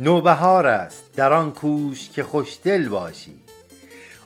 نوبهار 0.00 0.66
است 0.66 1.04
در 1.16 1.32
آن 1.32 1.52
کوش 1.52 2.10
که 2.10 2.22
خوشدل 2.22 2.88
باشی. 2.88 3.34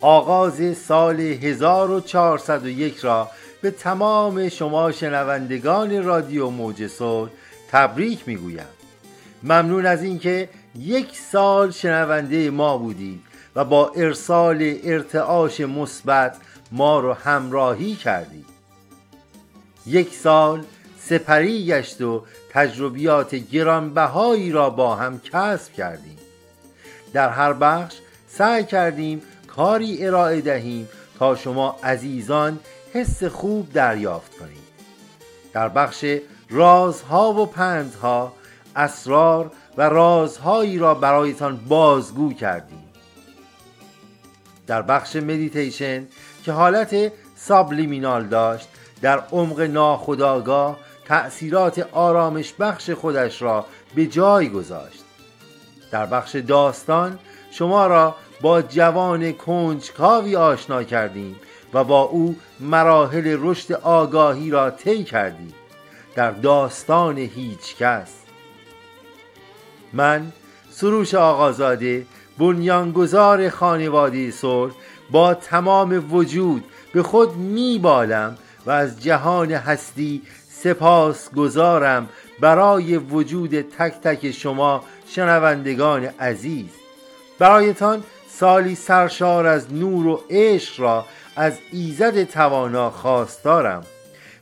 آغاز 0.00 0.76
سال 0.76 1.20
1401 1.20 2.98
را 2.98 3.30
به 3.62 3.70
تمام 3.70 4.48
شما 4.48 4.92
شنوندگان 4.92 6.04
رادیو 6.04 6.50
موج 6.50 6.86
صلح 6.86 7.30
تبریک 7.70 8.28
می‌گویم. 8.28 8.66
ممنون 9.42 9.86
از 9.86 10.02
اینکه 10.02 10.48
یک 10.78 11.18
سال 11.18 11.70
شنونده 11.70 12.50
ما 12.50 12.78
بودید 12.78 13.20
و 13.56 13.64
با 13.64 13.92
ارسال 13.96 14.78
ارتعاش 14.84 15.60
مثبت 15.60 16.36
ما 16.72 17.00
رو 17.00 17.12
همراهی 17.12 17.94
کردید. 17.94 18.46
یک 19.86 20.14
سال 20.14 20.64
سپری 21.08 21.66
گشت 21.66 22.00
و 22.00 22.24
تجربیات 22.50 23.34
گرانبهایی 23.34 24.52
را 24.52 24.70
با 24.70 24.94
هم 24.96 25.20
کسب 25.20 25.72
کردیم. 25.72 26.18
در 27.12 27.28
هر 27.28 27.52
بخش 27.52 27.94
سعی 28.28 28.64
کردیم 28.64 29.22
کاری 29.46 30.06
ارائه 30.06 30.40
دهیم 30.40 30.88
تا 31.18 31.36
شما 31.36 31.76
عزیزان 31.84 32.58
حس 32.92 33.24
خوب 33.24 33.72
دریافت 33.72 34.38
کنید. 34.38 34.62
در 35.52 35.68
بخش 35.68 36.04
رازها 36.50 37.32
و 37.32 37.46
پندها 37.46 38.32
اسرار 38.76 39.50
و 39.76 39.82
رازهایی 39.82 40.78
را 40.78 40.94
برایتان 40.94 41.56
بازگو 41.56 42.32
کردیم. 42.32 42.84
در 44.66 44.82
بخش 44.82 45.16
مدیتیشن 45.16 46.06
که 46.44 46.52
حالت 46.52 47.12
سابلیمینال 47.36 48.26
داشت 48.26 48.68
در 49.02 49.18
عمق 49.32 49.60
ناخداگاه 49.60 50.78
تأثیرات 51.04 51.88
آرامش 51.92 52.54
بخش 52.60 52.90
خودش 52.90 53.42
را 53.42 53.66
به 53.94 54.06
جای 54.06 54.48
گذاشت. 54.48 55.04
در 55.90 56.06
بخش 56.06 56.36
داستان 56.36 57.18
شما 57.50 57.86
را 57.86 58.16
با 58.40 58.62
جوان 58.62 59.32
کنجکاوی 59.32 60.36
آشنا 60.36 60.82
کردیم 60.82 61.36
و 61.74 61.84
با 61.84 62.02
او 62.02 62.36
مراحل 62.60 63.36
رشد 63.40 63.72
آگاهی 63.72 64.50
را 64.50 64.70
طی 64.70 65.04
کردیم. 65.04 65.54
در 66.14 66.30
داستان 66.30 67.18
هیچ 67.18 67.76
کس. 67.76 68.12
من 69.92 70.32
سروش 70.70 71.14
آقازاده 71.14 72.06
بنیانگذار 72.38 73.48
خانواده 73.48 74.30
صلح 74.30 74.72
با 75.10 75.34
تمام 75.34 76.14
وجود 76.14 76.64
به 76.92 77.02
خود 77.02 77.36
میبالم 77.36 78.36
و 78.66 78.70
از 78.70 79.02
جهان 79.02 79.52
هستی 79.52 80.22
سپاس 80.62 81.30
گذارم 81.30 82.08
برای 82.40 82.96
وجود 82.96 83.60
تک 83.60 84.00
تک 84.00 84.30
شما 84.30 84.84
شنوندگان 85.06 86.04
عزیز. 86.04 86.66
برایتان 87.38 88.02
سالی 88.28 88.74
سرشار 88.74 89.46
از 89.46 89.72
نور 89.72 90.06
و 90.06 90.20
عشق 90.30 90.80
را 90.80 91.04
از 91.36 91.52
ایزد 91.72 92.24
توانا 92.24 92.90
خواستارم 92.90 93.84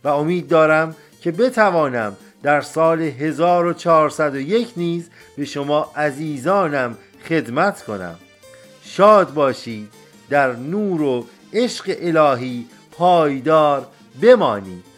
و 0.04 0.08
امید 0.08 0.48
دارم 0.48 0.96
که 1.22 1.32
بتوانم 1.32 2.16
در 2.42 2.60
سال 2.60 3.00
1401 3.02 4.72
نیز 4.76 5.10
به 5.36 5.44
شما 5.44 5.92
عزیزانم 5.96 6.98
خدمت 7.28 7.82
کنم. 7.82 8.14
شاد 8.82 9.34
باشید 9.34 9.88
در 10.30 10.52
نور 10.56 11.02
و 11.02 11.26
عشق 11.52 11.96
الهی 12.00 12.66
پایدار 12.92 13.86
بمانید. 14.22 14.89